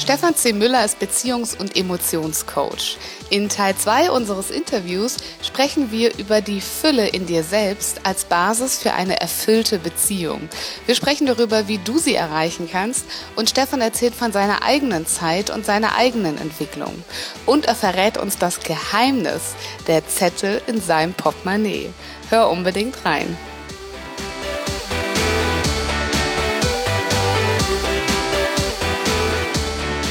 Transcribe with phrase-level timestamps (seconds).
[0.00, 0.54] Stefan C.
[0.54, 2.96] Müller ist Beziehungs- und Emotionscoach.
[3.28, 8.78] In Teil 2 unseres Interviews sprechen wir über die Fülle in dir selbst als Basis
[8.78, 10.48] für eine erfüllte Beziehung.
[10.86, 13.04] Wir sprechen darüber, wie du sie erreichen kannst
[13.36, 17.04] und Stefan erzählt von seiner eigenen Zeit und seiner eigenen Entwicklung.
[17.44, 19.54] Und er verrät uns das Geheimnis
[19.86, 21.90] der Zettel in seinem Portemonnaie.
[22.30, 23.36] Hör unbedingt rein.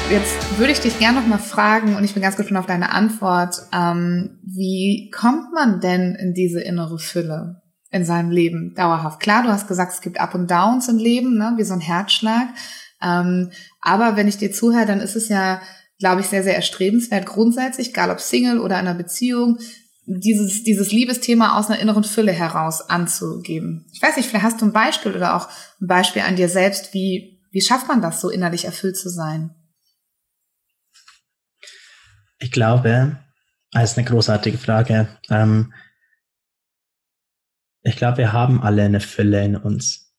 [0.09, 2.93] Jetzt würde ich dich gerne noch mal fragen, und ich bin ganz gespannt auf deine
[2.93, 3.57] Antwort.
[3.71, 9.19] Ähm, wie kommt man denn in diese innere Fülle in seinem Leben dauerhaft?
[9.19, 11.79] Klar, du hast gesagt, es gibt Up und Downs im Leben, ne, wie so ein
[11.79, 12.47] Herzschlag.
[13.03, 13.51] Ähm,
[13.81, 15.61] aber wenn ich dir zuhöre, dann ist es ja,
[15.99, 19.59] glaube ich, sehr, sehr erstrebenswert, grundsätzlich, egal ob Single oder in einer Beziehung,
[20.07, 23.85] dieses, dieses Liebesthema aus einer inneren Fülle heraus anzugeben.
[23.93, 26.95] Ich weiß nicht, vielleicht hast du ein Beispiel oder auch ein Beispiel an dir selbst,
[26.95, 29.53] wie, wie schafft man das, so innerlich erfüllt zu sein?
[32.39, 33.17] Ich glaube,
[33.71, 35.07] das ist eine großartige Frage.
[35.29, 35.73] Ähm,
[37.81, 40.15] ich glaube, wir haben alle eine Fülle in uns.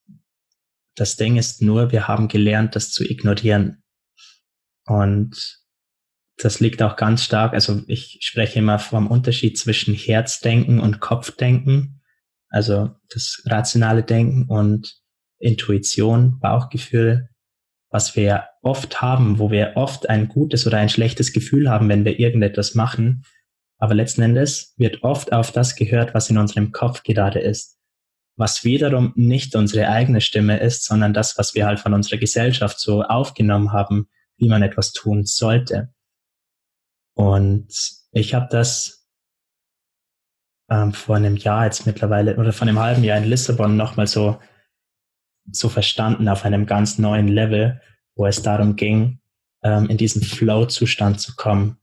[0.94, 3.82] Das Ding ist nur, wir haben gelernt, das zu ignorieren.
[4.86, 5.60] Und
[6.36, 12.02] das liegt auch ganz stark, also ich spreche immer vom Unterschied zwischen Herzdenken und Kopfdenken,
[12.48, 15.00] also das rationale Denken und
[15.38, 17.30] Intuition, Bauchgefühl
[17.91, 22.05] was wir oft haben, wo wir oft ein gutes oder ein schlechtes Gefühl haben, wenn
[22.05, 23.25] wir irgendetwas machen.
[23.78, 27.78] Aber letzten Endes wird oft auf das gehört, was in unserem Kopf gerade ist.
[28.37, 32.78] Was wiederum nicht unsere eigene Stimme ist, sondern das, was wir halt von unserer Gesellschaft
[32.81, 35.93] so aufgenommen haben, wie man etwas tun sollte.
[37.15, 37.69] Und
[38.12, 39.06] ich habe das
[40.70, 44.38] ähm, vor einem Jahr jetzt mittlerweile oder vor einem halben Jahr in Lissabon nochmal so
[45.53, 47.81] so verstanden auf einem ganz neuen Level,
[48.15, 49.21] wo es darum ging,
[49.62, 51.76] ähm, in diesen Flow-Zustand zu kommen.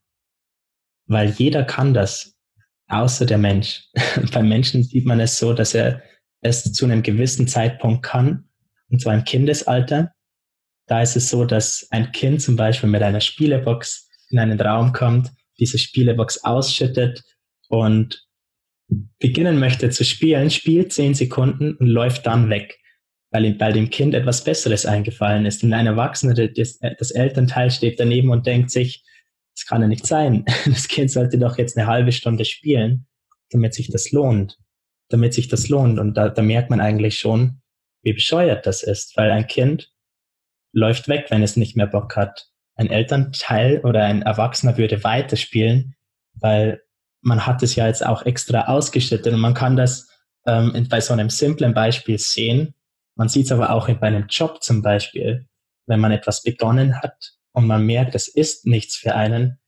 [1.06, 2.36] Weil jeder kann das,
[2.88, 3.86] außer der Mensch.
[4.32, 6.02] Beim Menschen sieht man es so, dass er
[6.42, 8.50] es zu einem gewissen Zeitpunkt kann,
[8.90, 10.14] und zwar im Kindesalter.
[10.88, 14.94] Da ist es so, dass ein Kind zum Beispiel mit einer Spielebox in einen Raum
[14.94, 17.24] kommt, diese Spielebox ausschüttet
[17.68, 18.26] und
[19.20, 22.80] beginnen möchte zu spielen, spielt zehn Sekunden und läuft dann weg
[23.32, 25.64] weil ihm bei dem Kind etwas Besseres eingefallen ist.
[25.64, 29.04] Und ein Erwachsener, das, das Elternteil steht daneben und denkt sich,
[29.56, 30.46] das kann ja nicht sein.
[30.66, 33.08] Das Kind sollte doch jetzt eine halbe Stunde spielen,
[33.52, 34.58] damit sich das lohnt.
[35.10, 36.00] Damit sich das lohnt.
[36.00, 37.62] Und da, da merkt man eigentlich schon,
[38.04, 39.92] wie bescheuert das ist, weil ein Kind
[40.74, 42.48] läuft weg, wenn es nicht mehr Bock hat.
[42.76, 45.96] Ein Elternteil oder ein Erwachsener würde weiterspielen,
[46.36, 46.82] weil
[47.22, 50.08] man hat es ja jetzt auch extra ausgeschüttet und man kann das
[50.46, 52.76] ähm, bei so einem simplen Beispiel sehen,
[53.18, 55.48] man sieht es aber auch bei einem Job zum Beispiel,
[55.88, 59.60] wenn man etwas begonnen hat und man merkt, es ist nichts für einen,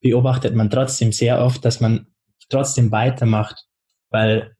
[0.00, 2.08] beobachtet man trotzdem sehr oft, dass man
[2.50, 3.66] trotzdem weitermacht,
[4.10, 4.56] weil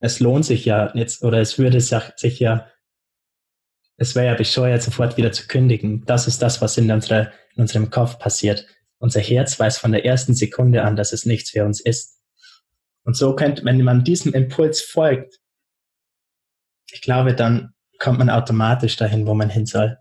[0.00, 2.66] es lohnt sich ja jetzt oder es würde sich ja,
[3.96, 6.04] es wäre ja bescheuert, sofort wieder zu kündigen.
[6.06, 8.66] Das ist das, was in, unserer, in unserem Kopf passiert.
[8.98, 12.20] Unser Herz weiß von der ersten Sekunde an, dass es nichts für uns ist.
[13.04, 15.40] Und so könnte, wenn man diesem Impuls folgt,
[16.94, 19.98] ich glaube, dann kommt man automatisch dahin, wo man hin soll.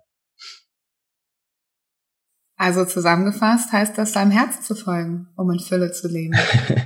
[2.56, 6.38] Also zusammengefasst heißt das, seinem Herz zu folgen, um in Fülle zu leben.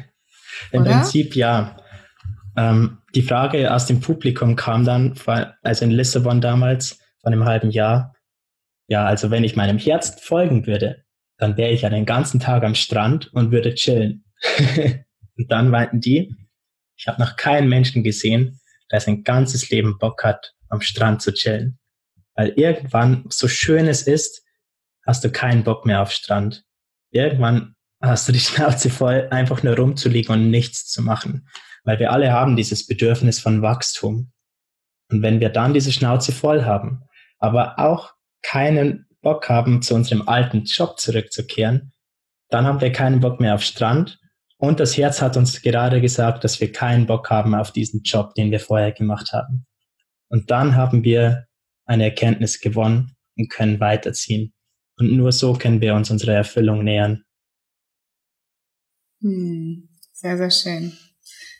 [0.71, 0.91] Im Oder?
[0.91, 1.77] Prinzip ja.
[2.55, 5.13] Ähm, die Frage aus dem Publikum kam dann,
[5.61, 8.15] also in Lissabon damals, vor einem halben Jahr,
[8.87, 11.03] ja, also wenn ich meinem Herz folgen würde,
[11.37, 14.23] dann wäre ich ja den ganzen Tag am Strand und würde chillen.
[15.37, 16.33] und dann meinten die,
[16.95, 18.59] ich habe noch keinen Menschen gesehen,
[18.91, 21.79] der sein ganzes Leben Bock hat, am Strand zu chillen.
[22.35, 24.43] Weil irgendwann, so schön es ist,
[25.05, 26.63] hast du keinen Bock mehr auf Strand.
[27.11, 31.47] Irgendwann hast du die Schnauze voll, einfach nur rumzuliegen und nichts zu machen.
[31.83, 34.31] Weil wir alle haben dieses Bedürfnis von Wachstum.
[35.09, 37.03] Und wenn wir dann diese Schnauze voll haben,
[37.39, 41.93] aber auch keinen Bock haben, zu unserem alten Job zurückzukehren,
[42.49, 44.19] dann haben wir keinen Bock mehr auf Strand
[44.57, 48.33] und das Herz hat uns gerade gesagt, dass wir keinen Bock haben auf diesen Job,
[48.33, 49.67] den wir vorher gemacht haben.
[50.29, 51.45] Und dann haben wir
[51.85, 54.53] eine Erkenntnis gewonnen und können weiterziehen.
[54.97, 57.23] Und nur so können wir uns unserer Erfüllung nähern.
[59.21, 60.97] Hm, sehr, sehr schön.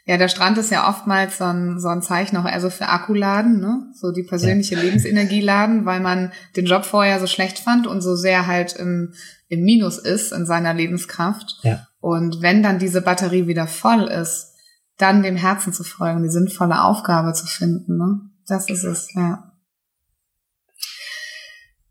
[0.08, 2.88] Ja, der Strand ist ja oftmals so ein, so ein Zeichen auch eher so für
[2.88, 3.92] Akkuladen, ne?
[3.94, 4.82] So die persönliche ja.
[4.82, 9.14] Lebensenergieladen, weil man den Job vorher so schlecht fand und so sehr halt im,
[9.50, 11.58] im Minus ist in seiner Lebenskraft.
[11.64, 11.86] Ja.
[12.00, 14.54] Und wenn dann diese Batterie wieder voll ist,
[14.98, 18.22] dann dem Herzen zu folgen, die sinnvolle Aufgabe zu finden, ne?
[18.48, 19.47] Das ist es, ja.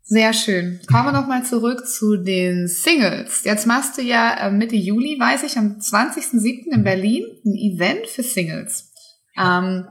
[0.09, 0.79] Sehr schön.
[0.89, 3.43] Kommen wir nochmal zurück zu den Singles.
[3.43, 6.73] Jetzt machst du ja äh, Mitte Juli, weiß ich, am 20.07.
[6.73, 8.89] in Berlin ein Event für Singles.
[9.37, 9.85] Ähm,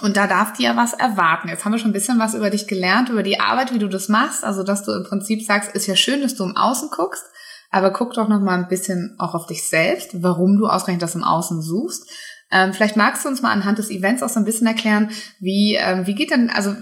[0.00, 1.48] und da darf dir ja was erwarten.
[1.48, 3.88] Jetzt haben wir schon ein bisschen was über dich gelernt, über die Arbeit, wie du
[3.88, 4.42] das machst.
[4.42, 7.24] Also, dass du im Prinzip sagst, ist ja schön, dass du im Außen guckst,
[7.70, 11.14] aber guck doch noch mal ein bisschen auch auf dich selbst, warum du ausgerechnet das
[11.14, 12.08] im Außen suchst.
[12.50, 15.74] Ähm, vielleicht magst du uns mal anhand des Events auch so ein bisschen erklären, wie,
[15.74, 16.74] ähm, wie geht denn, also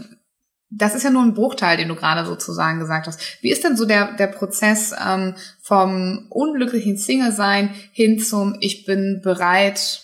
[0.71, 3.21] das ist ja nur ein Bruchteil, den du gerade sozusagen gesagt hast.
[3.41, 9.21] Wie ist denn so der, der Prozess ähm, vom unglücklichen Single-Sein hin zum Ich bin
[9.23, 10.03] bereit?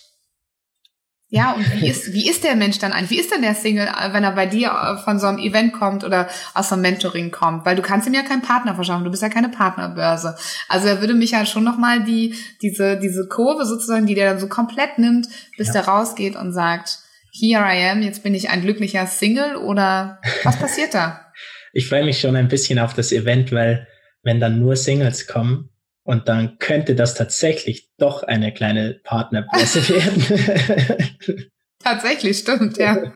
[1.27, 3.11] Ja, und wie ist, wie ist der Mensch dann eigentlich?
[3.11, 5.73] Wie ist denn der Single, äh, wenn er bei dir äh, von so einem Event
[5.73, 7.63] kommt oder aus so einem Mentoring kommt?
[7.63, 10.35] Weil du kannst ihm ja keinen Partner verschaffen, du bist ja keine Partnerbörse.
[10.67, 12.33] Also er würde mich ja schon nochmal die,
[12.63, 15.27] diese, diese Kurve sozusagen, die der dann so komplett nimmt,
[15.57, 15.73] bis ja.
[15.73, 17.04] der rausgeht und sagt,
[17.39, 21.21] here I am, jetzt bin ich ein glücklicher Single oder was passiert da?
[21.77, 23.85] Ich freue mich schon ein bisschen auf das Event, weil
[24.23, 25.71] wenn dann nur Singles kommen
[26.03, 31.49] und dann könnte das tatsächlich doch eine kleine Partnerpresse werden.
[31.83, 33.13] tatsächlich, stimmt, ja.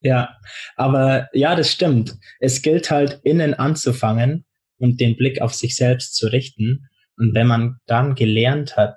[0.00, 0.36] Ja,
[0.74, 2.16] aber ja, das stimmt.
[2.40, 4.44] Es gilt halt innen anzufangen
[4.78, 6.88] und den Blick auf sich selbst zu richten.
[7.16, 8.96] Und wenn man dann gelernt hat,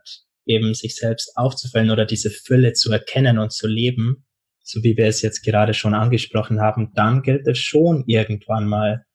[0.51, 4.25] eben sich selbst aufzufüllen oder diese Fülle zu erkennen und zu leben,
[4.63, 9.05] so wie wir es jetzt gerade schon angesprochen haben, dann gilt es schon irgendwann mal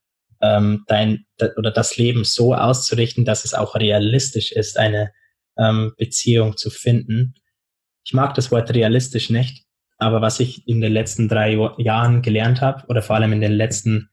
[0.42, 1.24] ähm, dein
[1.56, 5.12] oder das Leben so auszurichten, dass es auch realistisch ist, eine
[5.58, 7.34] ähm, Beziehung zu finden.
[8.04, 9.64] Ich mag das Wort realistisch nicht,
[9.98, 13.52] aber was ich in den letzten drei Jahren gelernt habe oder vor allem in den
[13.52, 14.10] letzten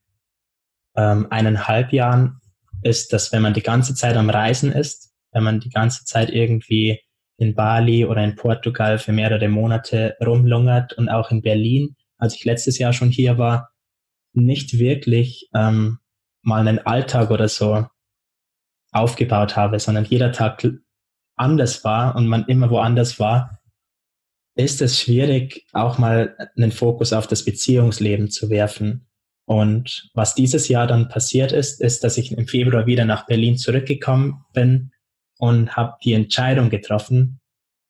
[0.95, 2.39] ähm, eineinhalb Jahren,
[2.83, 6.29] ist, dass wenn man die ganze Zeit am Reisen ist, wenn man die ganze Zeit
[6.29, 6.99] irgendwie
[7.43, 12.45] in Bali oder in Portugal für mehrere Monate rumlungert und auch in Berlin, als ich
[12.45, 13.69] letztes Jahr schon hier war,
[14.33, 15.99] nicht wirklich ähm,
[16.41, 17.85] mal einen Alltag oder so
[18.91, 20.65] aufgebaut habe, sondern jeder Tag
[21.35, 23.59] anders war und man immer woanders war,
[24.55, 29.07] ist es schwierig, auch mal einen Fokus auf das Beziehungsleben zu werfen.
[29.45, 33.57] Und was dieses Jahr dann passiert ist, ist, dass ich im Februar wieder nach Berlin
[33.57, 34.92] zurückgekommen bin
[35.43, 37.41] und habe die Entscheidung getroffen,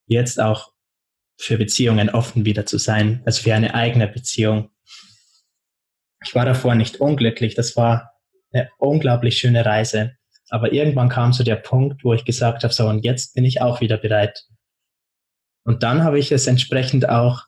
[0.08, 0.72] jetzt auch
[1.40, 4.72] für Beziehungen offen wieder zu sein, also für eine eigene Beziehung.
[6.26, 8.14] Ich war davor nicht unglücklich, das war
[8.52, 10.16] eine unglaublich schöne Reise.
[10.50, 13.62] Aber irgendwann kam so der Punkt, wo ich gesagt habe, so und jetzt bin ich
[13.62, 14.48] auch wieder bereit.
[15.64, 17.44] Und dann habe ich es entsprechend auch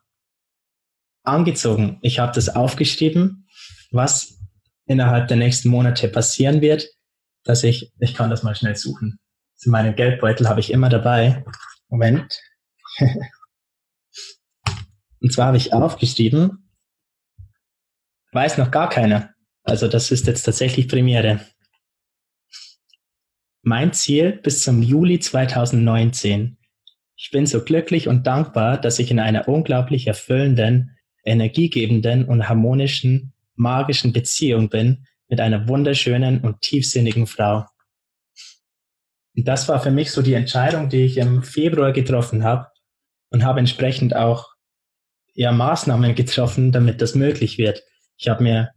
[1.24, 1.98] angezogen.
[2.02, 3.48] Ich habe das aufgeschrieben,
[3.90, 4.38] was
[4.84, 6.86] innerhalb der nächsten Monate passieren wird,
[7.42, 9.18] dass ich, ich kann das mal schnell suchen.
[9.64, 11.44] In meinem Geldbeutel habe ich immer dabei.
[11.88, 12.40] Moment.
[15.20, 16.70] Und zwar habe ich aufgeschrieben,
[18.32, 19.30] weiß noch gar keiner.
[19.64, 21.40] Also das ist jetzt tatsächlich Premiere.
[23.62, 26.58] Mein Ziel bis zum Juli 2019.
[27.16, 33.32] Ich bin so glücklich und dankbar, dass ich in einer unglaublich erfüllenden, energiegebenden und harmonischen,
[33.56, 37.66] magischen Beziehung bin mit einer wunderschönen und tiefsinnigen Frau.
[39.36, 42.68] Und das war für mich so die Entscheidung, die ich im Februar getroffen habe
[43.30, 44.48] und habe entsprechend auch
[45.34, 47.82] ja, Maßnahmen getroffen, damit das möglich wird.
[48.16, 48.70] Ich habe mir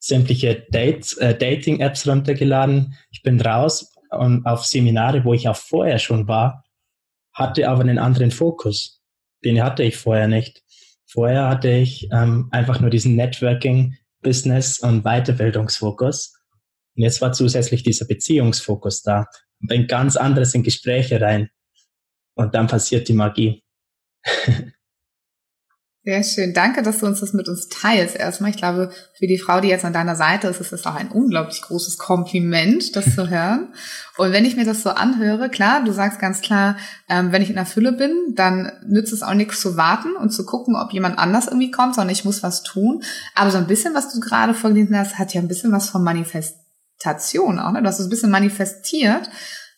[0.00, 2.96] sämtliche Dates, äh, Dating-Apps runtergeladen.
[3.10, 6.64] Ich bin raus und auf Seminare, wo ich auch vorher schon war,
[7.32, 9.00] hatte aber einen anderen Fokus.
[9.44, 10.62] Den hatte ich vorher nicht.
[11.06, 16.34] Vorher hatte ich ähm, einfach nur diesen Networking, Business und Weiterbildungsfokus.
[16.96, 19.26] Und jetzt war zusätzlich dieser Beziehungsfokus da
[19.60, 21.50] bringt ganz anderes in Gespräche rein.
[22.34, 23.62] Und dann passiert die Magie.
[26.02, 26.54] Sehr schön.
[26.54, 28.16] Danke, dass du uns das mit uns teilst.
[28.16, 30.94] Erstmal, ich glaube, für die Frau, die jetzt an deiner Seite ist, ist es auch
[30.94, 33.74] ein unglaublich großes Kompliment, das zu hören.
[34.16, 36.78] Und wenn ich mir das so anhöre, klar, du sagst ganz klar,
[37.10, 40.30] ähm, wenn ich in der Fülle bin, dann nützt es auch nichts zu warten und
[40.30, 43.02] zu gucken, ob jemand anders irgendwie kommt, sondern ich muss was tun.
[43.34, 46.02] Aber so ein bisschen, was du gerade vorgelesen hast, hat ja ein bisschen was von
[46.02, 46.56] Manifest
[47.04, 47.82] Manifestation auch, ne?
[47.82, 49.28] Du hast es ein bisschen manifestiert,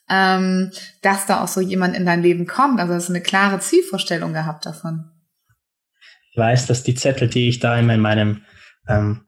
[0.09, 0.71] ähm,
[1.03, 2.81] dass da auch so jemand in dein Leben kommt.
[2.81, 5.11] Also hast du eine klare Zielvorstellung gehabt davon.
[6.33, 8.43] Ich weiß, dass die Zettel, die ich da in meinem
[8.89, 9.27] ähm,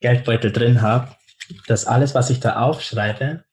[0.00, 1.14] Geldbeutel drin habe,
[1.66, 3.44] dass alles, was ich da aufschreibe,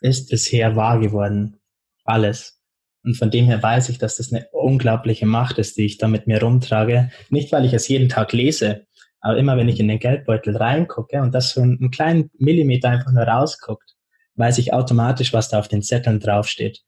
[0.00, 1.60] ist bisher wahr geworden.
[2.04, 2.60] alles.
[3.04, 6.08] Und von dem her weiß ich, dass das eine unglaubliche Macht ist, die ich da
[6.08, 7.10] mit mir rumtrage.
[7.30, 8.86] Nicht, weil ich es jeden Tag lese,
[9.20, 13.12] aber immer wenn ich in den Geldbeutel reingucke und das so einen kleinen Millimeter einfach
[13.12, 13.96] nur rausguckt,
[14.36, 16.80] weiß ich automatisch, was da auf den Zetteln draufsteht.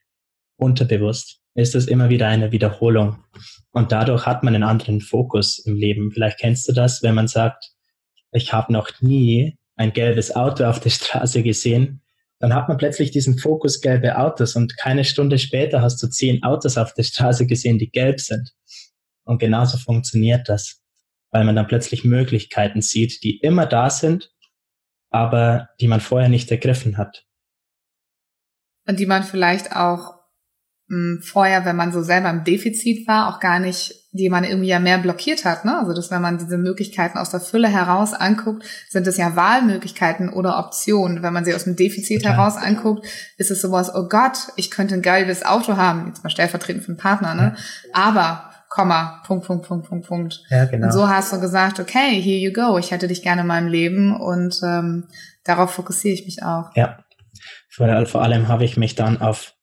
[0.56, 3.18] Unterbewusst ist es immer wieder eine Wiederholung.
[3.72, 6.12] Und dadurch hat man einen anderen Fokus im Leben.
[6.12, 7.72] Vielleicht kennst du das, wenn man sagt,
[8.32, 12.02] ich habe noch nie ein gelbes Auto auf der Straße gesehen,
[12.38, 16.42] dann hat man plötzlich diesen Fokus gelbe Autos und keine Stunde später hast du zehn
[16.42, 18.52] Autos auf der Straße gesehen, die gelb sind.
[19.24, 20.80] Und genauso funktioniert das,
[21.30, 24.32] weil man dann plötzlich Möglichkeiten sieht, die immer da sind,
[25.10, 27.24] aber die man vorher nicht ergriffen hat.
[28.86, 30.20] Und die man vielleicht auch
[30.90, 34.68] mh, vorher, wenn man so selber im Defizit war, auch gar nicht, die man irgendwie
[34.68, 35.64] ja mehr blockiert hat.
[35.64, 35.78] Ne?
[35.78, 40.28] Also dass wenn man diese Möglichkeiten aus der Fülle heraus anguckt, sind es ja Wahlmöglichkeiten
[40.28, 41.22] oder Optionen.
[41.22, 42.36] Wenn man sie aus dem Defizit Total.
[42.36, 43.06] heraus anguckt,
[43.38, 46.90] ist es sowas, oh Gott, ich könnte ein geiles Auto haben, jetzt mal stellvertretend für
[46.90, 47.54] einen Partner, ne?
[47.56, 47.94] Ja.
[47.94, 50.42] Aber Komma, Punkt, Punkt, Punkt, Punkt, Punkt.
[50.48, 50.86] Ja, genau.
[50.86, 53.66] Und so hast du gesagt, okay, here you go, ich hätte dich gerne in meinem
[53.66, 55.08] Leben und ähm,
[55.42, 56.70] darauf fokussiere ich mich auch.
[56.76, 57.04] Ja,
[57.68, 59.54] vor, allem habe ich mich dann auf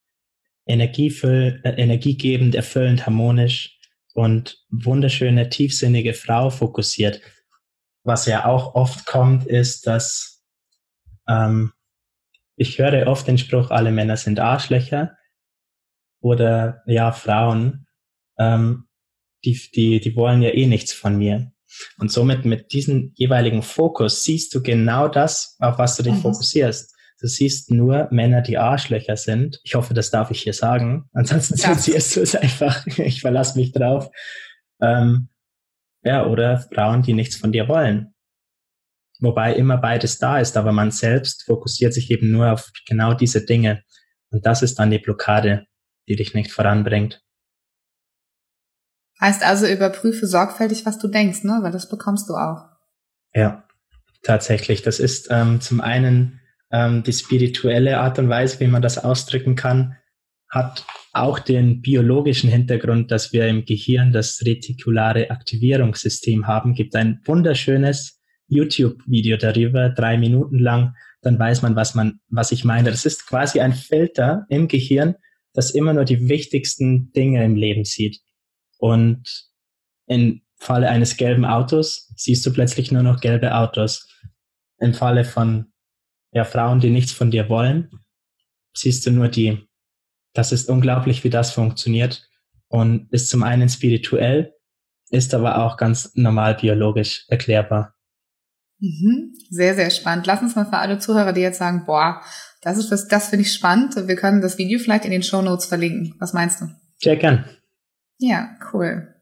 [0.66, 3.80] energiefüll, äh, energiegebend, erfüllend, harmonisch
[4.14, 7.22] und wunderschöne, tiefsinnige Frau fokussiert.
[8.04, 10.44] Was ja auch oft kommt, ist, dass
[11.30, 11.72] ähm,
[12.58, 15.16] ich höre oft den Spruch, alle Männer sind Arschlöcher
[16.20, 17.88] oder ja, Frauen,
[18.38, 18.87] ähm,
[19.46, 21.52] die, die, die wollen ja eh nichts von mir.
[22.00, 26.22] Und somit mit diesem jeweiligen Fokus siehst du genau das, auf was du dich mhm.
[26.22, 26.96] fokussierst.
[27.20, 29.60] Du siehst nur Männer, die Arschlöcher sind.
[29.64, 31.10] Ich hoffe, das darf ich hier sagen.
[31.14, 32.86] Ansonsten zensierst du es einfach.
[32.98, 34.10] Ich verlasse mich drauf.
[34.82, 35.30] Ähm,
[36.04, 38.14] ja, oder Frauen, die nichts von dir wollen.
[39.20, 43.44] Wobei immer beides da ist, aber man selbst fokussiert sich eben nur auf genau diese
[43.44, 43.84] Dinge.
[44.30, 45.66] Und das ist dann die Blockade,
[46.08, 47.24] die dich nicht voranbringt.
[49.20, 51.60] Heißt also, überprüfe sorgfältig, was du denkst, ne?
[51.62, 52.66] Weil das bekommst du auch.
[53.34, 53.64] Ja,
[54.24, 54.84] tatsächlich.
[54.84, 56.40] Das ist ähm, zum einen
[56.72, 59.96] ähm, die spirituelle Art und Weise, wie man das ausdrücken kann,
[60.50, 66.74] hat auch den biologischen Hintergrund, dass wir im Gehirn das retikulare Aktivierungssystem haben.
[66.74, 70.94] Gibt ein wunderschönes YouTube-Video darüber, drei Minuten lang.
[71.22, 72.92] Dann weiß man, was man, was ich meine.
[72.92, 75.16] Das ist quasi ein Filter im Gehirn,
[75.54, 78.20] das immer nur die wichtigsten Dinge im Leben sieht.
[78.78, 79.48] Und
[80.08, 84.08] im Falle eines gelben Autos siehst du plötzlich nur noch gelbe Autos.
[84.80, 85.72] Im Falle von
[86.32, 87.90] ja, Frauen, die nichts von dir wollen,
[88.76, 89.68] siehst du nur die.
[90.34, 92.28] Das ist unglaublich, wie das funktioniert
[92.68, 94.54] und ist zum einen spirituell,
[95.10, 97.96] ist aber auch ganz normal biologisch erklärbar.
[98.80, 99.34] Mhm.
[99.50, 100.28] Sehr, sehr spannend.
[100.28, 102.22] Lass uns mal für alle Zuhörer, die jetzt sagen, boah,
[102.62, 103.96] das ist was, das finde ich spannend.
[103.96, 106.16] Wir können das Video vielleicht in den Show Notes verlinken.
[106.20, 106.68] Was meinst du?
[107.00, 107.46] Sehr gern.
[108.20, 109.14] Ja, cool.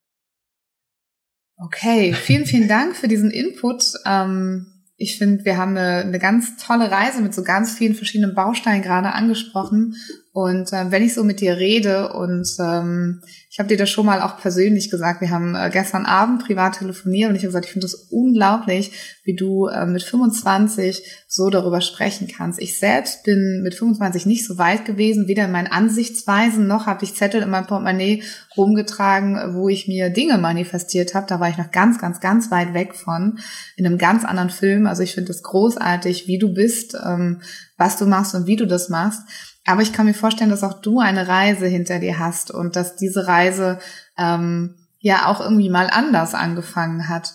[1.58, 3.94] Okay, vielen, vielen Dank für diesen Input.
[4.06, 8.36] Ähm, ich finde, wir haben eine, eine ganz tolle Reise mit so ganz vielen verschiedenen
[8.36, 9.96] Bausteinen gerade angesprochen.
[10.36, 14.06] Und äh, wenn ich so mit dir rede und ähm, ich habe dir das schon
[14.06, 17.68] mal auch persönlich gesagt, wir haben äh, gestern Abend privat telefoniert und ich habe gesagt,
[17.68, 18.92] ich finde das unglaublich,
[19.24, 22.62] wie du äh, mit 25 so darüber sprechen kannst.
[22.62, 27.06] Ich selbst bin mit 25 nicht so weit gewesen, weder in meinen Ansichtsweisen noch habe
[27.06, 28.22] ich Zettel in meinem Portemonnaie
[28.58, 31.28] rumgetragen, wo ich mir Dinge manifestiert habe.
[31.30, 33.40] Da war ich noch ganz, ganz, ganz weit weg von,
[33.78, 34.86] in einem ganz anderen Film.
[34.86, 37.42] Also ich finde es großartig, wie du bist, ähm,
[37.78, 39.22] was du machst und wie du das machst.
[39.66, 42.96] Aber ich kann mir vorstellen, dass auch du eine Reise hinter dir hast und dass
[42.96, 43.80] diese Reise
[44.18, 47.34] ähm, ja auch irgendwie mal anders angefangen hat.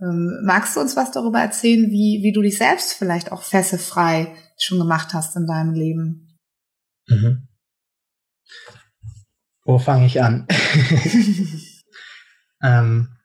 [0.00, 4.34] Ähm, magst du uns was darüber erzählen, wie, wie du dich selbst vielleicht auch fessefrei
[4.58, 6.36] schon gemacht hast in deinem Leben?
[7.06, 7.46] Mhm.
[9.64, 10.48] Wo fange ich an?
[12.62, 13.16] ähm,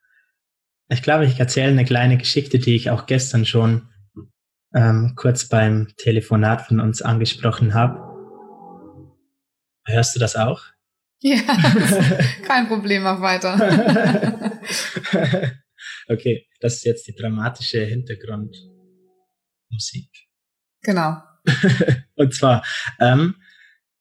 [0.90, 3.90] ich glaube, ich erzähle eine kleine Geschichte, die ich auch gestern schon
[4.76, 8.05] ähm, kurz beim Telefonat von uns angesprochen habe.
[9.86, 10.64] Hörst du das auch?
[11.22, 11.38] Ja,
[12.48, 13.56] kein Problem, mach weiter.
[16.08, 20.10] okay, das ist jetzt die dramatische Hintergrundmusik.
[20.82, 21.18] Genau.
[22.16, 22.66] Und zwar,
[23.00, 23.36] ähm,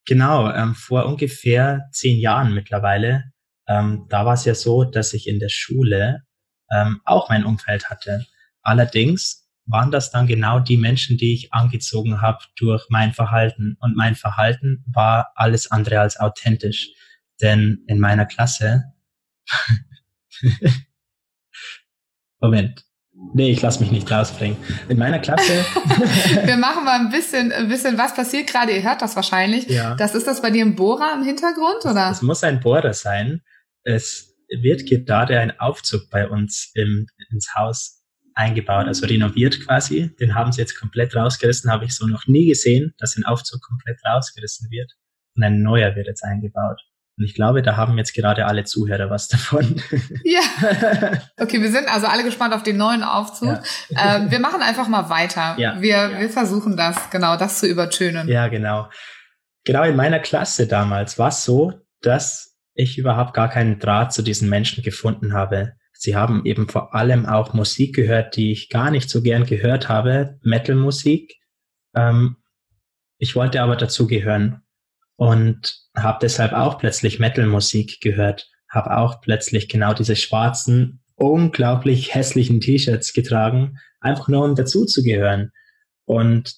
[0.05, 3.31] genau, ähm, vor ungefähr zehn Jahren mittlerweile,
[3.67, 6.23] ähm, da war es ja so, dass ich in der Schule
[6.71, 8.25] ähm, auch mein Umfeld hatte.
[8.61, 13.77] Allerdings waren das dann genau die Menschen, die ich angezogen habe durch mein Verhalten.
[13.79, 16.89] Und mein Verhalten war alles andere als authentisch.
[17.41, 18.83] Denn in meiner Klasse,
[22.39, 22.85] Moment,
[23.33, 24.57] Nee, ich lasse mich nicht rausbringen.
[24.89, 25.53] In meiner Klasse.
[26.43, 28.73] Wir machen mal ein bisschen, ein bisschen, was passiert gerade.
[28.73, 29.69] Ihr hört das wahrscheinlich.
[29.69, 29.95] Ja.
[29.95, 32.11] Das ist das bei dir ein Bohrer im Hintergrund, oder?
[32.11, 33.41] Es muss ein Bohrer sein.
[33.83, 38.04] Es wird gerade ein Aufzug bei uns im, ins Haus
[38.35, 40.13] eingebaut, also renoviert quasi.
[40.19, 43.61] Den haben sie jetzt komplett rausgerissen, habe ich so noch nie gesehen, dass ein Aufzug
[43.61, 44.91] komplett rausgerissen wird.
[45.35, 46.81] Und ein neuer wird jetzt eingebaut.
[47.17, 49.81] Und ich glaube, da haben jetzt gerade alle Zuhörer was davon.
[50.23, 50.41] Ja.
[51.39, 53.59] Okay, wir sind also alle gespannt auf den neuen Aufzug.
[53.89, 54.17] Ja.
[54.17, 55.55] Ähm, wir machen einfach mal weiter.
[55.57, 55.81] Ja.
[55.81, 56.19] Wir, ja.
[56.19, 58.27] wir versuchen das, genau, das zu übertönen.
[58.27, 58.89] Ja, genau.
[59.63, 64.21] Genau in meiner Klasse damals war es so, dass ich überhaupt gar keinen Draht zu
[64.21, 65.73] diesen Menschen gefunden habe.
[65.97, 69.87] Sie haben eben vor allem auch Musik gehört, die ich gar nicht so gern gehört
[69.87, 71.35] habe, Metal-Musik.
[71.95, 72.37] Ähm,
[73.17, 74.61] ich wollte aber dazugehören
[75.15, 82.59] und habe deshalb auch plötzlich Metal-Musik gehört, habe auch plötzlich genau diese schwarzen, unglaublich hässlichen
[82.59, 85.53] T-Shirts getragen, einfach nur um dazuzugehören.
[86.03, 86.57] Und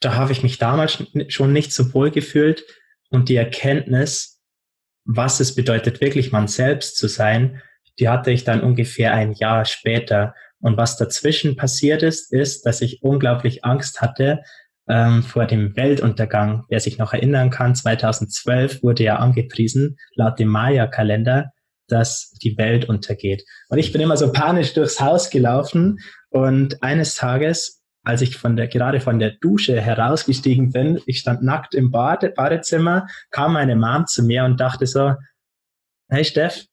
[0.00, 2.64] da habe ich mich damals schon nicht so wohl gefühlt
[3.10, 4.40] und die Erkenntnis,
[5.04, 7.60] was es bedeutet, wirklich man selbst zu sein,
[7.98, 10.34] die hatte ich dann ungefähr ein Jahr später.
[10.60, 14.42] Und was dazwischen passiert ist, ist, dass ich unglaublich Angst hatte
[14.88, 16.64] ähm, vor dem Weltuntergang.
[16.68, 21.52] Wer sich noch erinnern kann, 2012 wurde ja angepriesen, laut dem Maya-Kalender,
[21.88, 23.44] dass die Welt untergeht.
[23.68, 25.98] Und ich bin immer so panisch durchs Haus gelaufen
[26.30, 31.42] und eines Tages, als ich von der, gerade von der Dusche herausgestiegen bin, ich stand
[31.42, 35.14] nackt im Bade, Badezimmer, kam meine Mom zu mir und dachte so,
[36.08, 36.66] hey Steff,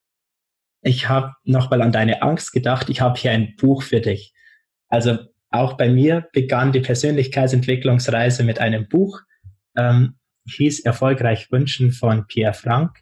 [0.86, 4.34] ich habe nochmal an deine Angst gedacht, ich habe hier ein Buch für dich.
[4.88, 5.18] Also
[5.50, 9.20] auch bei mir begann die Persönlichkeitsentwicklungsreise mit einem Buch,
[9.76, 13.00] ähm, hieß Erfolgreich Wünschen von Pierre Frank.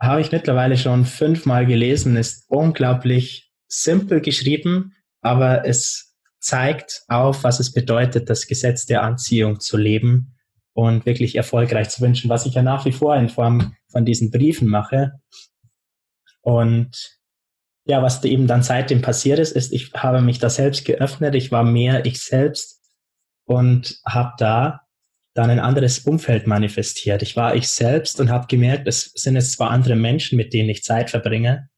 [0.00, 7.60] Habe ich mittlerweile schon fünfmal gelesen, ist unglaublich simpel geschrieben, aber es zeigt auf, was
[7.60, 10.34] es bedeutet, das Gesetz der Anziehung zu leben
[10.72, 14.32] und wirklich erfolgreich zu wünschen, was ich ja nach wie vor in Form von diesen
[14.32, 15.20] Briefen mache.
[16.44, 17.18] Und
[17.86, 21.50] ja, was eben dann seitdem passiert ist, ist, ich habe mich da selbst geöffnet, ich
[21.50, 22.82] war mehr ich selbst
[23.46, 24.80] und habe da
[25.34, 27.22] dann ein anderes Umfeld manifestiert.
[27.22, 30.68] Ich war ich selbst und habe gemerkt, es sind jetzt zwar andere Menschen, mit denen
[30.68, 31.68] ich Zeit verbringe,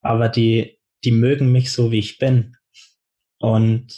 [0.00, 2.56] aber die, die mögen mich so, wie ich bin.
[3.38, 3.92] Und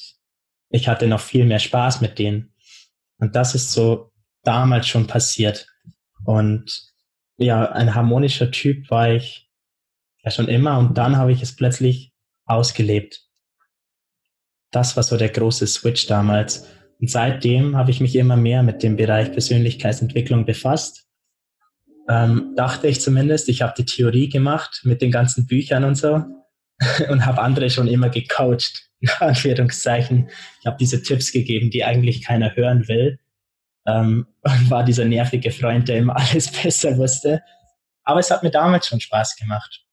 [0.71, 2.55] ich hatte noch viel mehr Spaß mit denen.
[3.19, 5.69] Und das ist so damals schon passiert.
[6.25, 6.93] Und
[7.37, 9.48] ja, ein harmonischer Typ war ich
[10.31, 12.13] schon immer und dann habe ich es plötzlich
[12.47, 13.29] ausgelebt.
[14.71, 16.67] Das war so der große Switch damals.
[17.01, 21.07] Und seitdem habe ich mich immer mehr mit dem Bereich Persönlichkeitsentwicklung befasst.
[22.09, 23.49] Ähm, dachte ich zumindest.
[23.49, 26.25] Ich habe die Theorie gemacht mit den ganzen Büchern und so
[27.09, 30.29] und habe andere schon immer gecoacht, in Anführungszeichen.
[30.61, 33.19] Ich habe diese Tipps gegeben, die eigentlich keiner hören will.
[33.87, 37.43] Ähm, und war dieser nervige Freund, der immer alles besser wusste.
[38.05, 39.85] Aber es hat mir damals schon Spaß gemacht.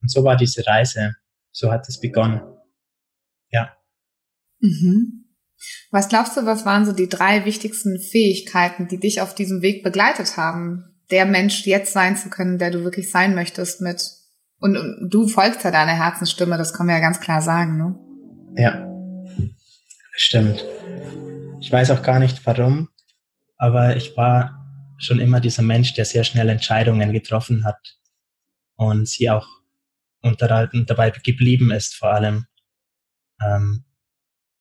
[0.00, 1.14] Und so war diese Reise.
[1.52, 2.42] So hat es begonnen.
[3.50, 3.76] Ja.
[4.60, 5.24] Mhm.
[5.90, 9.82] Was glaubst du, was waren so die drei wichtigsten Fähigkeiten, die dich auf diesem Weg
[9.82, 14.02] begleitet haben, der Mensch jetzt sein zu können, der du wirklich sein möchtest mit
[14.58, 17.98] und, und du folgst ja deiner Herzensstimme, das kann man ja ganz klar sagen, ne?
[18.56, 18.86] Ja,
[20.12, 20.64] stimmt.
[21.60, 22.88] Ich weiß auch gar nicht warum,
[23.58, 24.66] aber ich war
[24.98, 27.98] schon immer dieser Mensch, der sehr schnell Entscheidungen getroffen hat
[28.76, 29.46] und sie auch
[30.26, 32.46] und dabei geblieben ist vor allem.
[33.42, 33.84] Ähm,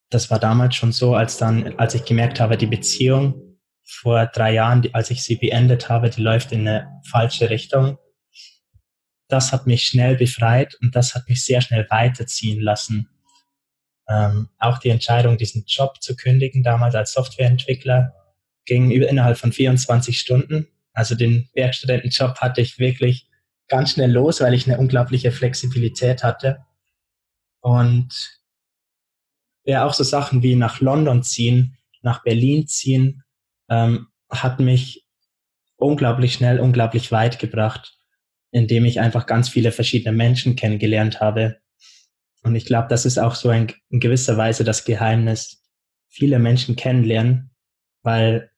[0.10, 4.54] das war damals schon so, als dann, als ich gemerkt habe, die Beziehung vor drei
[4.54, 7.98] Jahren, die, als ich sie beendet habe, die läuft in eine falsche Richtung.
[9.28, 13.10] Das hat mich schnell befreit und das hat mich sehr schnell weiterziehen lassen.
[14.08, 18.14] Ähm, auch die Entscheidung, diesen Job zu kündigen, damals als Softwareentwickler,
[18.66, 20.68] ging über innerhalb von 24 Stunden.
[20.94, 23.28] Also den Werkstudentenjob hatte ich wirklich
[23.68, 26.66] ganz schnell los, weil ich eine unglaubliche Flexibilität hatte.
[27.62, 28.40] Und
[29.64, 33.24] ja, auch so Sachen wie nach London ziehen, nach Berlin ziehen,
[33.70, 35.08] ähm, hat mich
[35.78, 37.98] unglaublich schnell, unglaublich weit gebracht,
[38.52, 41.58] indem ich einfach ganz viele verschiedene Menschen kennengelernt habe.
[42.44, 45.64] Und ich glaube, das ist auch so ein, in gewisser Weise das Geheimnis,
[46.08, 47.52] viele Menschen kennenlernen,
[48.04, 48.52] weil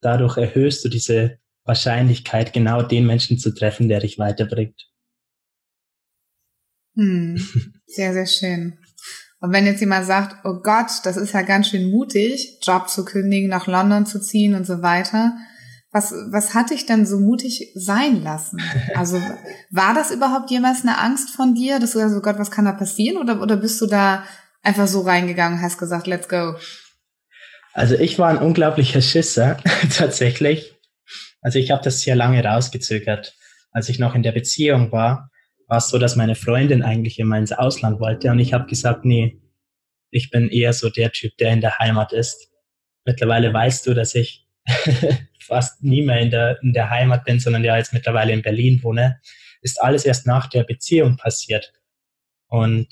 [0.00, 4.88] dadurch erhöhst du diese Wahrscheinlichkeit, genau den Menschen zu treffen, der dich weiterbringt.
[6.96, 7.36] Hm,
[7.86, 8.78] sehr, sehr schön.
[9.40, 13.04] Und wenn jetzt jemand sagt, oh Gott, das ist ja ganz schön mutig, Job zu
[13.04, 15.36] kündigen, nach London zu ziehen und so weiter,
[15.92, 18.60] was, was hat dich denn so mutig sein lassen?
[18.94, 19.20] Also
[19.70, 22.64] war das überhaupt jemals eine Angst von dir, dass du sagst, oh Gott, was kann
[22.64, 23.16] da passieren?
[23.18, 24.24] Oder, oder bist du da
[24.62, 26.56] einfach so reingegangen und hast gesagt, let's go?
[27.72, 29.58] Also ich war ein unglaublicher Schisser,
[29.96, 30.77] tatsächlich.
[31.40, 33.36] Also ich habe das sehr lange rausgezögert.
[33.70, 35.30] Als ich noch in der Beziehung war,
[35.66, 39.04] war es so, dass meine Freundin eigentlich immer ins Ausland wollte und ich habe gesagt,
[39.04, 39.40] nee,
[40.10, 42.50] ich bin eher so der Typ, der in der Heimat ist.
[43.04, 44.46] Mittlerweile weißt du, dass ich
[45.40, 48.82] fast nie mehr in der, in der Heimat bin, sondern ja jetzt mittlerweile in Berlin
[48.82, 49.20] wohne,
[49.60, 51.72] ist alles erst nach der Beziehung passiert.
[52.46, 52.88] Und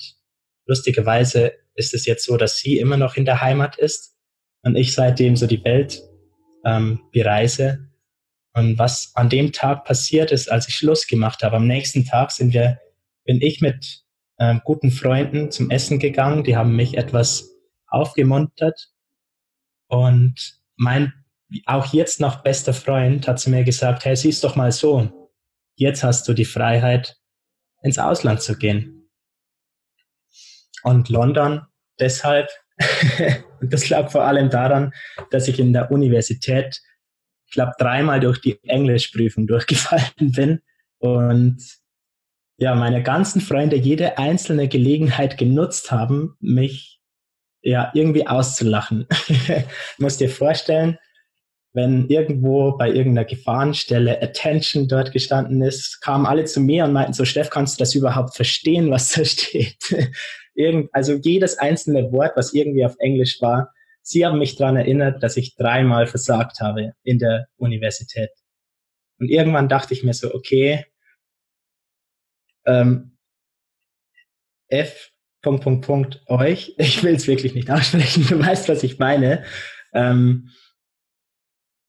[0.65, 4.15] lustigerweise ist es jetzt so, dass sie immer noch in der Heimat ist
[4.63, 6.01] und ich seitdem so die Welt
[6.65, 7.86] ähm, bereise.
[8.57, 12.31] Und was an dem Tag passiert ist, als ich Schluss gemacht habe, am nächsten Tag
[12.31, 12.79] sind wir,
[13.23, 14.03] bin ich mit
[14.39, 16.43] ähm, guten Freunden zum Essen gegangen.
[16.43, 17.51] Die haben mich etwas
[17.85, 18.89] aufgemuntert.
[19.87, 21.13] Und mein
[21.67, 25.29] auch jetzt noch bester Freund hat zu mir gesagt, hey, siehst doch mal so,
[25.75, 27.15] jetzt hast du die Freiheit,
[27.83, 29.07] ins Ausland zu gehen.
[30.81, 31.61] Und London
[31.99, 32.49] deshalb,
[33.61, 34.93] das lag vor allem daran,
[35.29, 36.81] dass ich in der Universität,
[37.47, 40.59] ich glaube, dreimal durch die Englischprüfung durchgefallen bin
[40.99, 41.57] und
[42.59, 46.99] ja, meine ganzen Freunde jede einzelne Gelegenheit genutzt haben, mich
[47.61, 49.07] ja irgendwie auszulachen.
[49.27, 49.63] du
[49.99, 50.97] musst dir vorstellen,
[51.73, 57.13] wenn irgendwo bei irgendeiner Gefahrenstelle Attention dort gestanden ist, kamen alle zu mir und meinten
[57.13, 59.77] so, Steff, kannst du das überhaupt verstehen, was da steht?
[60.55, 63.71] Irgend, also jedes einzelne Wort, was irgendwie auf Englisch war,
[64.07, 68.29] sie haben mich daran erinnert, dass ich dreimal versagt habe in der Universität.
[69.19, 70.85] Und irgendwann dachte ich mir so, okay,
[72.65, 73.17] ähm,
[74.69, 78.97] F, Punkt, Punkt, Punkt, euch, ich will es wirklich nicht aussprechen, du weißt, was ich
[78.97, 79.43] meine.
[79.93, 80.51] Ähm,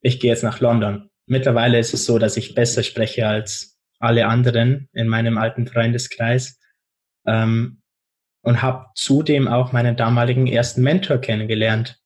[0.00, 1.10] ich gehe jetzt nach London.
[1.26, 6.58] Mittlerweile ist es so, dass ich besser spreche als alle anderen in meinem alten Freundeskreis
[7.26, 7.82] ähm,
[8.42, 12.00] und habe zudem auch meinen damaligen ersten Mentor kennengelernt.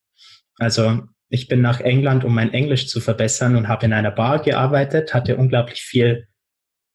[0.59, 4.43] Also ich bin nach England, um mein Englisch zu verbessern und habe in einer Bar
[4.43, 6.29] gearbeitet, hatte unglaublich viel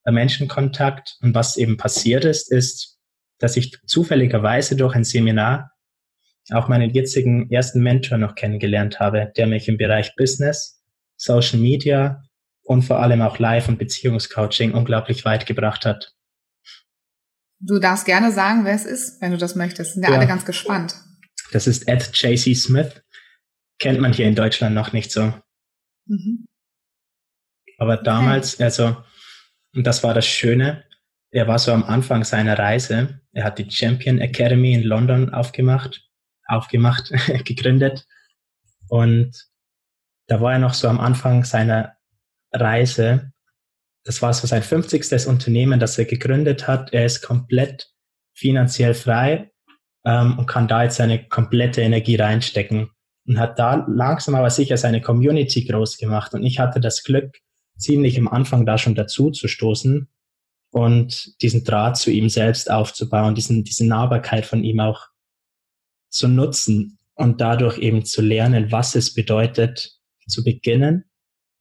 [0.05, 2.97] äh, Menschenkontakt und was eben passiert ist, ist,
[3.39, 5.71] dass ich zufälligerweise durch ein Seminar
[6.51, 10.81] auch meinen jetzigen ersten Mentor noch kennengelernt habe, der mich im Bereich Business
[11.17, 12.23] Social Media
[12.63, 16.13] und vor allem auch Live- und Beziehungscoaching unglaublich weit gebracht hat.
[17.59, 19.93] Du darfst gerne sagen, wer es ist, wenn du das möchtest.
[19.93, 20.17] Sind ja, ja.
[20.17, 20.95] alle ganz gespannt.
[21.51, 23.01] Das ist Ed JC Smith.
[23.79, 25.33] Kennt man hier in Deutschland noch nicht so.
[26.05, 26.47] Mhm.
[27.77, 28.97] Aber damals, also,
[29.75, 30.83] und das war das Schöne,
[31.31, 33.21] er war so am Anfang seiner Reise.
[33.33, 36.01] Er hat die Champion Academy in London aufgemacht,
[36.45, 37.11] aufgemacht,
[37.45, 38.05] gegründet.
[38.89, 39.47] Und
[40.27, 41.95] da war er noch so am Anfang seiner
[42.51, 43.31] Reise.
[44.05, 45.27] Das war so sein 50.
[45.27, 46.93] Unternehmen, das er gegründet hat.
[46.93, 47.91] Er ist komplett
[48.33, 49.51] finanziell frei
[50.05, 52.89] ähm, und kann da jetzt seine komplette Energie reinstecken
[53.27, 56.33] und hat da langsam aber sicher seine Community groß gemacht.
[56.33, 57.37] Und ich hatte das Glück,
[57.77, 60.07] ziemlich am Anfang da schon dazu zu stoßen
[60.71, 65.07] und diesen Draht zu ihm selbst aufzubauen, diesen, diese Nahbarkeit von ihm auch
[66.09, 71.05] zu nutzen und dadurch eben zu lernen, was es bedeutet, zu beginnen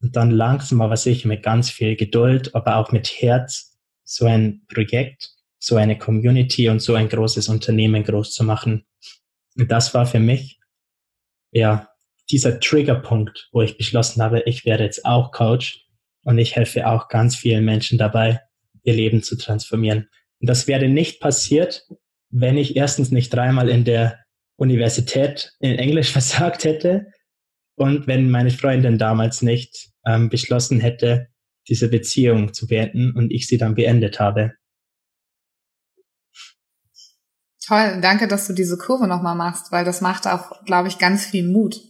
[0.01, 4.63] und dann langsam aber sicher mit ganz viel Geduld, aber auch mit Herz so ein
[4.73, 8.85] Projekt, so eine Community und so ein großes Unternehmen groß zu machen.
[9.57, 10.56] Und das war für mich,
[11.53, 11.89] ja,
[12.31, 15.87] dieser Triggerpunkt, wo ich beschlossen habe, ich werde jetzt auch Coach
[16.25, 18.41] und ich helfe auch ganz vielen Menschen dabei,
[18.83, 20.09] ihr Leben zu transformieren.
[20.41, 21.87] Und das wäre nicht passiert,
[22.31, 24.19] wenn ich erstens nicht dreimal in der
[24.57, 27.07] Universität in Englisch versagt hätte
[27.77, 31.29] und wenn meine Freundin damals nicht ähm, beschlossen hätte,
[31.69, 34.53] diese Beziehung zu beenden und ich sie dann beendet habe.
[37.67, 41.27] Toll, danke, dass du diese Kurve nochmal machst, weil das macht auch, glaube ich, ganz
[41.27, 41.81] viel Mut,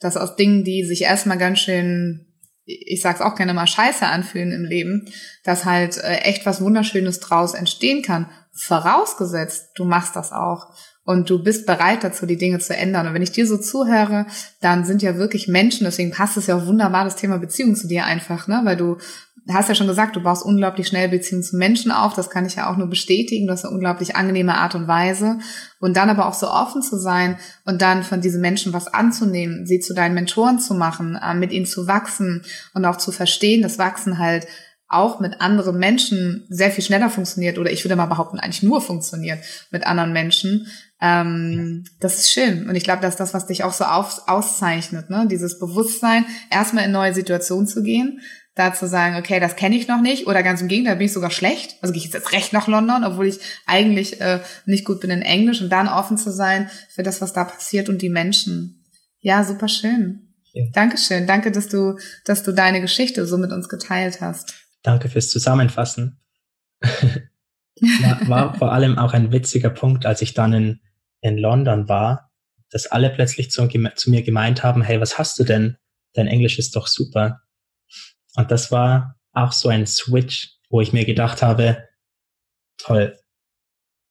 [0.00, 2.26] dass aus Dingen, die sich erstmal ganz schön,
[2.64, 5.10] ich sag's auch gerne mal, scheiße anfühlen im Leben,
[5.44, 8.30] dass halt äh, echt was Wunderschönes draus entstehen kann.
[8.54, 10.74] Vorausgesetzt, du machst das auch
[11.06, 13.06] und du bist bereit dazu, die Dinge zu ändern.
[13.06, 14.26] Und wenn ich dir so zuhöre,
[14.60, 17.86] dann sind ja wirklich Menschen, deswegen passt es ja auch wunderbar, das Thema Beziehung zu
[17.86, 18.60] dir einfach, ne?
[18.64, 18.98] Weil du
[19.48, 22.14] hast ja schon gesagt, du baust unglaublich schnell Beziehungen zu Menschen auf.
[22.14, 23.46] Das kann ich ja auch nur bestätigen.
[23.46, 25.38] Du hast eine unglaublich angenehme Art und Weise.
[25.78, 29.64] Und dann aber auch so offen zu sein und dann von diesen Menschen was anzunehmen,
[29.64, 32.42] sie zu deinen Mentoren zu machen, äh, mit ihnen zu wachsen
[32.74, 34.48] und auch zu verstehen, dass Wachsen halt
[34.88, 38.80] auch mit anderen Menschen sehr viel schneller funktioniert oder ich würde mal behaupten, eigentlich nur
[38.80, 40.68] funktioniert mit anderen Menschen.
[41.00, 42.68] Ähm, das ist schön.
[42.68, 45.26] Und ich glaube, das ist das, was dich auch so auf, auszeichnet, ne?
[45.28, 48.20] Dieses Bewusstsein, erstmal in neue Situationen zu gehen,
[48.54, 51.12] da zu sagen, okay, das kenne ich noch nicht oder ganz im Gegenteil, bin ich
[51.12, 51.76] sogar schlecht.
[51.82, 55.22] Also gehe ich jetzt recht nach London, obwohl ich eigentlich äh, nicht gut bin in
[55.22, 58.84] Englisch und dann offen zu sein für das, was da passiert und die Menschen.
[59.20, 60.32] Ja, super schön.
[60.54, 60.64] Ja.
[60.72, 61.26] Dankeschön.
[61.26, 64.54] Danke, dass du, dass du deine Geschichte so mit uns geteilt hast.
[64.86, 66.20] Danke fürs Zusammenfassen.
[66.80, 70.80] war, war vor allem auch ein witziger Punkt, als ich dann in,
[71.20, 72.30] in London war,
[72.70, 75.76] dass alle plötzlich zu, zu mir gemeint haben, hey, was hast du denn?
[76.12, 77.40] Dein Englisch ist doch super.
[78.36, 81.88] Und das war auch so ein Switch, wo ich mir gedacht habe,
[82.78, 83.18] toll,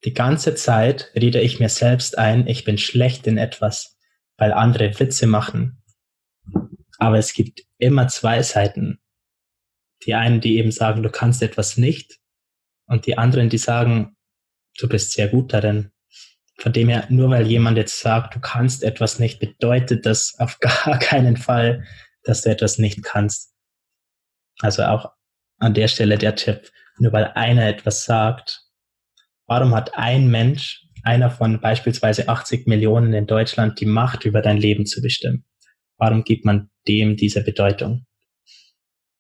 [0.04, 3.98] die ganze Zeit rede ich mir selbst ein, ich bin schlecht in etwas,
[4.36, 5.82] weil andere Witze machen.
[6.98, 9.00] Aber es gibt immer zwei Seiten.
[10.04, 12.20] Die einen, die eben sagen, du kannst etwas nicht,
[12.88, 14.16] und die anderen, die sagen,
[14.78, 15.92] du bist sehr gut darin.
[16.58, 20.60] Von dem her, nur weil jemand jetzt sagt, du kannst etwas nicht, bedeutet das auf
[20.86, 21.86] gar keinen Fall,
[22.24, 23.54] dass du etwas nicht kannst.
[24.60, 25.12] Also auch
[25.60, 28.62] an der Stelle der Tipp, nur weil einer etwas sagt,
[29.48, 34.58] warum hat ein Mensch, einer von beispielsweise 80 Millionen in Deutschland, die Macht über dein
[34.58, 35.46] Leben zu bestimmen?
[35.98, 38.06] Warum gibt man dem diese Bedeutung?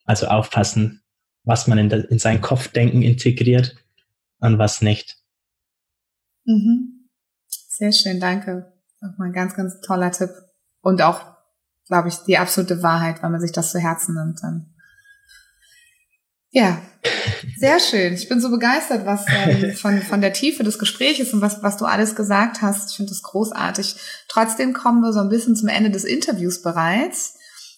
[0.05, 1.03] Also aufpassen,
[1.43, 3.75] was man in, de, in sein Kopfdenken integriert
[4.39, 5.17] und was nicht.
[6.45, 7.09] Mhm.
[7.47, 8.71] Sehr schön, danke.
[9.01, 10.29] Nochmal ein ganz, ganz toller Tipp.
[10.81, 11.21] Und auch,
[11.87, 14.71] glaube ich, die absolute Wahrheit, weil man sich das zu Herzen nimmt dann.
[16.51, 16.81] Ja,
[17.57, 18.13] sehr schön.
[18.13, 21.75] Ich bin so begeistert, was ähm, von, von der Tiefe des Gesprächs und was, was
[21.75, 22.91] du alles gesagt hast.
[22.91, 23.95] Ich finde das großartig.
[24.29, 27.34] Trotzdem kommen wir so ein bisschen zum Ende des Interviews bereits.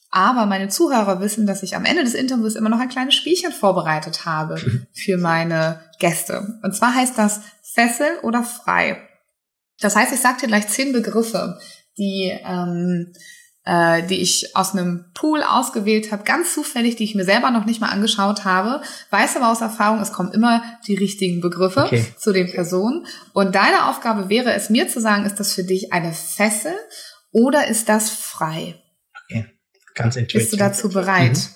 [0.09, 3.51] Aber meine Zuhörer wissen, dass ich am Ende des Interviews immer noch ein kleines Spielchen
[3.51, 4.57] vorbereitet habe
[4.93, 6.59] für meine Gäste.
[6.63, 9.01] Und zwar heißt das Fessel oder Frei.
[9.79, 11.59] Das heißt, ich sage dir gleich zehn Begriffe,
[11.97, 13.13] die ähm,
[13.67, 17.65] äh, die ich aus einem Pool ausgewählt habe, ganz zufällig, die ich mir selber noch
[17.65, 22.05] nicht mal angeschaut habe, weiß aber aus Erfahrung, es kommen immer die richtigen Begriffe okay.
[22.17, 23.05] zu den Personen.
[23.33, 26.73] Und deine Aufgabe wäre es, mir zu sagen, ist das für dich eine Fessel
[27.31, 28.81] oder ist das frei?
[29.97, 30.41] Ganz intuitiv.
[30.41, 31.49] Bist du dazu bereit?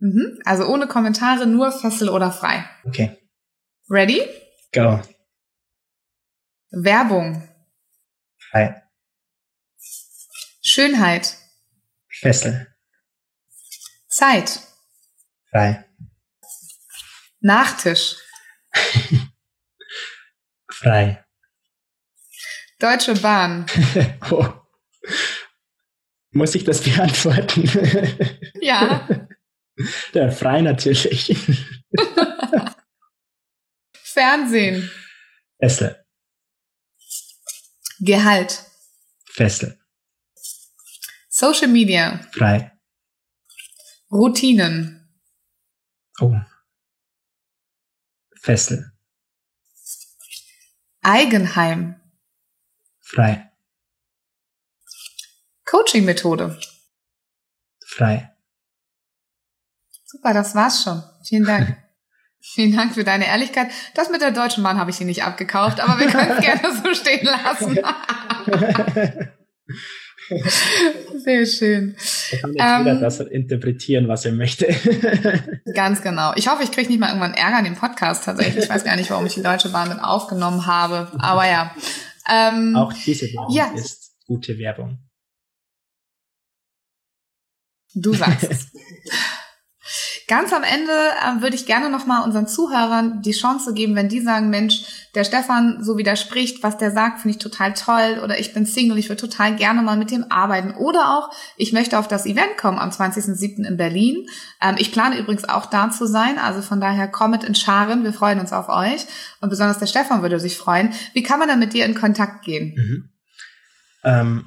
[0.00, 0.08] Mhm.
[0.10, 0.40] Mhm.
[0.44, 2.68] Also ohne Kommentare, nur Fessel oder frei.
[2.84, 3.16] Okay.
[3.88, 4.22] Ready?
[4.72, 5.00] Go.
[6.70, 7.48] Werbung.
[8.50, 8.82] Frei.
[10.60, 11.36] Schönheit.
[12.10, 12.66] Fessel.
[14.08, 14.60] Zeit.
[15.50, 15.84] Frei.
[17.40, 18.16] Nachtisch.
[20.68, 21.24] Frei.
[22.80, 23.66] Deutsche Bahn.
[24.30, 24.52] oh.
[26.38, 27.64] Muss ich das beantworten?
[28.60, 29.08] ja.
[30.14, 31.36] Der frei natürlich.
[33.92, 34.88] Fernsehen.
[35.60, 36.04] Fessel.
[37.98, 38.62] Gehalt.
[39.24, 39.80] Fessel.
[41.28, 42.20] Social Media.
[42.32, 42.70] Frei.
[44.12, 45.12] Routinen.
[46.20, 46.36] Oh.
[48.42, 48.92] Fessel.
[51.02, 52.00] Eigenheim.
[53.00, 53.47] Frei.
[55.70, 56.58] Coaching-Methode.
[57.86, 58.30] Frei.
[60.04, 61.02] Super, das war's schon.
[61.24, 61.76] Vielen Dank.
[62.40, 63.68] Vielen Dank für deine Ehrlichkeit.
[63.94, 66.82] Das mit der Deutschen Bahn habe ich dir nicht abgekauft, aber wir können es gerne
[66.82, 67.78] so stehen lassen.
[71.24, 71.96] Sehr schön.
[72.30, 74.66] Er kann jetzt ähm, jeder das interpretieren, was er möchte.
[75.74, 76.32] ganz genau.
[76.36, 78.64] Ich hoffe, ich kriege nicht mal irgendwann Ärger an dem Podcast tatsächlich.
[78.64, 81.10] Ich weiß gar nicht, warum ich die Deutsche Bahn mit aufgenommen habe.
[81.18, 81.74] Aber ja.
[82.30, 83.72] Ähm, Auch diese Werbung ja.
[83.74, 85.07] ist gute Werbung.
[88.02, 88.68] Du sagst es.
[90.28, 94.20] Ganz am Ende äh, würde ich gerne nochmal unseren Zuhörern die Chance geben, wenn die
[94.20, 94.82] sagen, Mensch,
[95.14, 98.98] der Stefan so widerspricht, was der sagt, finde ich total toll oder ich bin Single,
[98.98, 102.58] ich würde total gerne mal mit dem arbeiten oder auch, ich möchte auf das Event
[102.58, 103.66] kommen am 20.07.
[103.66, 104.26] in Berlin.
[104.60, 108.12] Ähm, ich plane übrigens auch da zu sein, also von daher kommet in Scharen, wir
[108.12, 109.06] freuen uns auf euch
[109.40, 110.92] und besonders der Stefan würde sich freuen.
[111.14, 112.74] Wie kann man dann mit dir in Kontakt gehen?
[112.76, 113.08] Mhm.
[114.04, 114.44] Ähm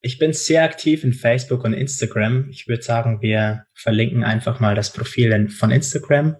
[0.00, 2.48] ich bin sehr aktiv in Facebook und Instagram.
[2.50, 6.36] Ich würde sagen, wir verlinken einfach mal das Profil von Instagram.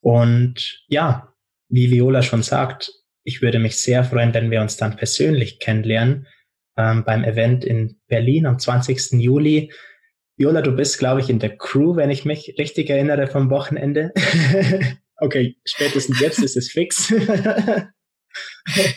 [0.00, 1.32] Und ja,
[1.68, 2.92] wie Viola schon sagt,
[3.24, 6.26] ich würde mich sehr freuen, wenn wir uns dann persönlich kennenlernen
[6.76, 9.12] ähm, beim Event in Berlin am 20.
[9.12, 9.72] Juli.
[10.36, 14.12] Viola, du bist, glaube ich, in der Crew, wenn ich mich richtig erinnere vom Wochenende.
[15.16, 17.10] okay, spätestens jetzt ist es fix.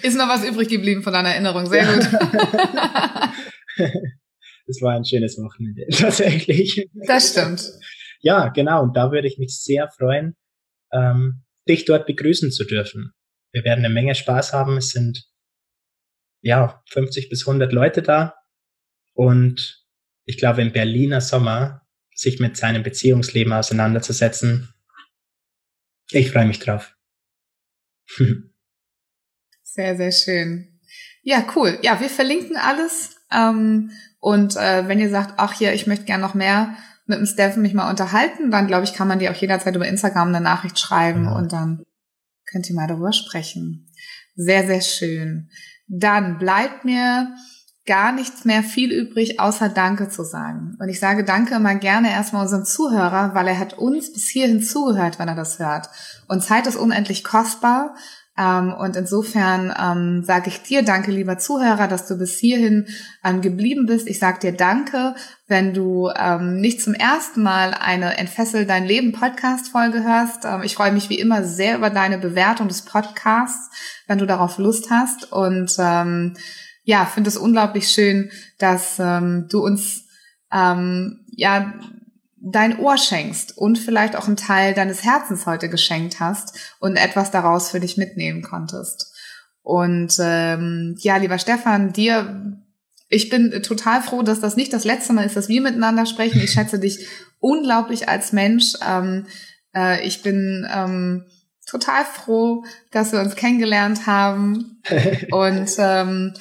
[0.03, 1.65] ist noch was übrig geblieben von deiner Erinnerung.
[1.65, 2.05] Sehr gut.
[4.67, 6.89] das war ein schönes Wochenende, tatsächlich.
[7.07, 7.63] Das stimmt.
[8.21, 8.83] ja, genau.
[8.83, 10.35] Und da würde ich mich sehr freuen,
[10.91, 13.13] ähm, dich dort begrüßen zu dürfen.
[13.51, 14.77] Wir werden eine Menge Spaß haben.
[14.77, 15.25] Es sind
[16.41, 18.35] ja 50 bis 100 Leute da.
[19.13, 19.85] Und
[20.25, 24.73] ich glaube, im Berliner Sommer sich mit seinem Beziehungsleben auseinanderzusetzen,
[26.11, 26.95] ich freue mich drauf.
[29.63, 30.78] sehr, sehr schön.
[31.23, 31.77] Ja, cool.
[31.81, 33.17] Ja, wir verlinken alles.
[33.31, 37.25] Ähm, und äh, wenn ihr sagt, ach hier, ich möchte gerne noch mehr mit dem
[37.25, 40.41] Steffen mich mal unterhalten, dann glaube ich, kann man dir auch jederzeit über Instagram eine
[40.41, 41.35] Nachricht schreiben ja.
[41.35, 41.83] und dann
[42.45, 43.87] könnt ihr mal darüber sprechen.
[44.35, 45.49] Sehr, sehr schön.
[45.87, 47.33] Dann bleibt mir
[47.85, 50.77] gar nichts mehr viel übrig, außer Danke zu sagen.
[50.79, 54.61] Und ich sage Danke immer gerne erstmal unserem Zuhörer, weil er hat uns bis hierhin
[54.61, 55.89] zugehört, wenn er das hört.
[56.27, 57.95] Und Zeit ist unendlich kostbar.
[58.39, 62.87] Ähm, und insofern ähm, sage ich dir Danke, lieber Zuhörer, dass du bis hierhin
[63.23, 64.07] ähm, geblieben bist.
[64.07, 65.15] Ich sage dir Danke,
[65.47, 70.45] wenn du ähm, nicht zum ersten Mal eine Entfessel dein Leben Podcast-Folge hörst.
[70.45, 73.75] Ähm, ich freue mich wie immer sehr über deine Bewertung des Podcasts,
[74.07, 75.31] wenn du darauf Lust hast.
[75.33, 76.37] Und ähm,
[76.83, 80.05] ja, finde es unglaublich schön, dass ähm, du uns
[80.51, 81.73] ähm, ja
[82.41, 87.31] dein Ohr schenkst und vielleicht auch einen Teil deines Herzens heute geschenkt hast und etwas
[87.31, 89.13] daraus für dich mitnehmen konntest.
[89.61, 92.63] Und ähm, ja, lieber Stefan, dir,
[93.09, 96.41] ich bin total froh, dass das nicht das letzte Mal ist, dass wir miteinander sprechen.
[96.41, 97.05] Ich schätze dich
[97.39, 98.73] unglaublich als Mensch.
[98.87, 99.25] Ähm,
[99.75, 101.25] äh, ich bin ähm,
[101.67, 104.81] total froh, dass wir uns kennengelernt haben.
[105.31, 106.33] und ähm,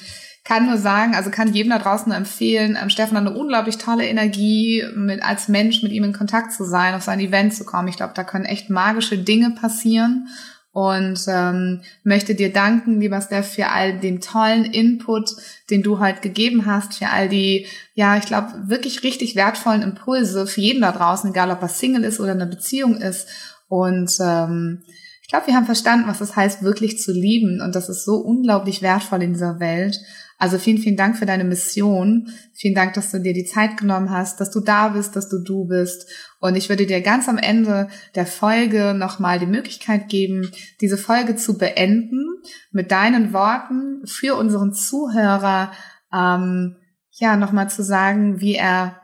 [0.49, 4.07] kann nur sagen, also kann jedem da draußen empfehlen, ähm, Stefan hat eine unglaublich tolle
[4.07, 7.87] Energie, mit, als Mensch mit ihm in Kontakt zu sein, auf sein Event zu kommen.
[7.87, 10.27] Ich glaube, da können echt magische Dinge passieren.
[10.71, 15.29] Und ähm, möchte dir danken, lieber Steph, für all den tollen Input,
[15.69, 20.47] den du heute gegeben hast, für all die, ja, ich glaube, wirklich richtig wertvollen Impulse
[20.47, 23.27] für jeden da draußen, egal ob er Single ist oder eine Beziehung ist.
[23.67, 24.83] Und ähm,
[25.21, 27.61] ich glaube, wir haben verstanden, was es das heißt, wirklich zu lieben.
[27.61, 29.99] Und das ist so unglaublich wertvoll in dieser Welt.
[30.39, 32.31] Also vielen, vielen Dank für deine Mission.
[32.53, 35.43] Vielen Dank, dass du dir die Zeit genommen hast, dass du da bist, dass du
[35.43, 36.09] du bist.
[36.39, 40.49] Und ich würde dir ganz am Ende der Folge nochmal die Möglichkeit geben,
[40.79, 42.25] diese Folge zu beenden
[42.71, 45.73] mit deinen Worten für unseren Zuhörer,
[46.13, 46.77] ähm,
[47.11, 49.01] ja, nochmal zu sagen, wie er,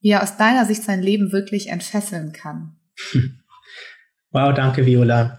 [0.00, 2.76] wie er aus deiner Sicht sein Leben wirklich entfesseln kann.
[4.32, 5.38] Wow, danke, Viola.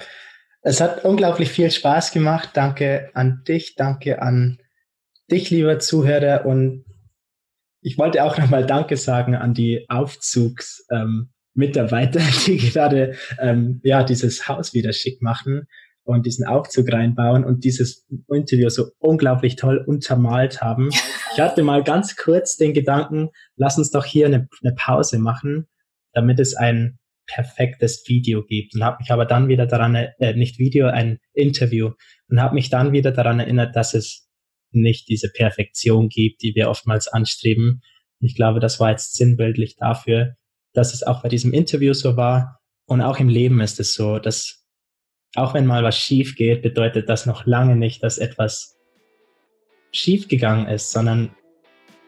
[0.63, 2.49] Es hat unglaublich viel Spaß gemacht.
[2.55, 4.60] Danke an dich, danke an
[5.31, 6.85] dich, lieber Zuhörer, und
[7.81, 14.47] ich wollte auch nochmal Danke sagen an die Aufzugsmitarbeiter, ähm, die gerade ähm, ja dieses
[14.47, 15.67] Haus wieder schick machen
[16.03, 20.89] und diesen Aufzug reinbauen und dieses Interview so unglaublich toll untermalt haben.
[21.33, 25.67] Ich hatte mal ganz kurz den Gedanken, lass uns doch hier eine, eine Pause machen,
[26.13, 30.59] damit es ein perfektes Video gibt und habe mich aber dann wieder daran, äh, nicht
[30.59, 31.91] Video, ein Interview
[32.29, 34.20] und habe mich dann wieder daran erinnert, dass es
[34.73, 37.81] nicht diese Perfektion gibt, die wir oftmals anstreben.
[38.19, 40.35] Ich glaube, das war jetzt sinnbildlich dafür,
[40.73, 42.59] dass es auch bei diesem Interview so war.
[42.85, 44.65] Und auch im Leben ist es so, dass
[45.35, 48.77] auch wenn mal was schief geht, bedeutet das noch lange nicht, dass etwas
[49.91, 51.31] schief gegangen ist, sondern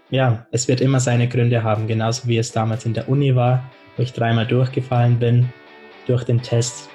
[0.10, 3.72] ja, es wird immer seine Gründe haben, genauso wie es damals in der Uni war,
[3.96, 5.52] wo ich dreimal durchgefallen bin
[6.08, 6.90] durch den Test.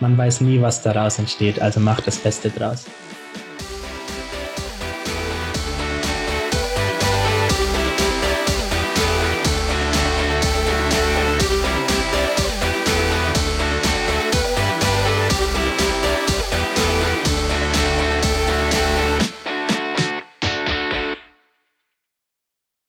[0.00, 2.86] Man weiß nie, was daraus entsteht, also macht das Beste draus.